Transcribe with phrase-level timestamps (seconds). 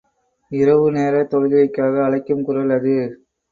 [0.51, 2.97] இரவு நேரத் தொழுகைக்காக அழைக்கும் குரல் அது.